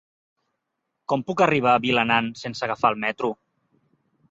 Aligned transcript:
Com 1.13 1.25
puc 1.27 1.43
arribar 1.47 1.75
a 1.75 1.83
Vilanant 1.85 2.33
sense 2.41 2.67
agafar 2.69 2.95
el 2.95 3.01
metro? 3.07 3.33